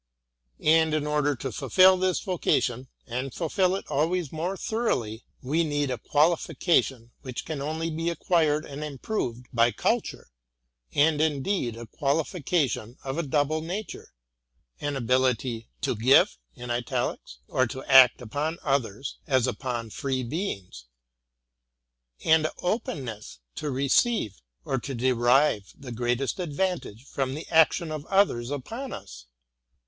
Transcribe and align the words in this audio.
And 0.65 0.95
in 0.95 1.05
order 1.05 1.35
to 1.35 1.51
fulfil 1.51 1.95
this 1.95 2.21
vocation, 2.21 2.87
and 3.05 3.31
fulfil 3.31 3.75
it 3.75 3.85
always 3.87 4.31
more 4.31 4.57
thoroughly, 4.57 5.25
we 5.43 5.63
need 5.63 5.91
a 5.91 5.99
qualification 5.99 7.11
which 7.21 7.45
can 7.45 7.61
only 7.61 7.91
be 7.91 8.09
acquired 8.09 8.65
and 8.65 8.83
improved 8.83 9.45
by 9.53 9.71
culture; 9.71 10.29
and 10.91 11.21
indeed 11.21 11.75
a 11.77 11.85
qualifi 11.85 12.43
cation 12.43 12.97
of 13.03 13.19
a 13.19 13.21
double 13.21 13.61
nature: 13.61 14.09
an 14.79 14.95
ability 14.95 15.69
to 15.81 15.95
give, 15.95 16.35
or 16.57 17.67
to 17.67 17.83
act 17.83 18.23
upon 18.23 18.57
others 18.63 19.19
as 19.27 19.45
upon 19.45 19.91
free 19.91 20.23
beings;— 20.23 20.85
and 22.25 22.47
a 22.47 22.53
openness 22.63 23.37
to 23.53 23.69
receive, 23.69 24.41
or 24.65 24.79
to 24.79 24.95
derive 24.95 25.71
the 25.77 25.91
greatest 25.91 26.39
advantage 26.39 27.05
from 27.05 27.35
the 27.35 27.47
action 27.49 27.91
of 27.91 28.03
others 28.07 28.49
upon 28.49 28.91
us. 28.93 29.27